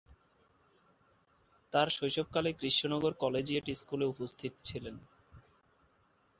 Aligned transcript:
তার 1.73 1.87
শৈশবকালে 1.89 2.51
কৃষ্ণনগর 2.53 3.13
কলেজিয়েট 3.13 3.65
স্কুলে 3.75 4.05
উপস্থিত 4.05 4.53
ছিলেন। 4.63 4.95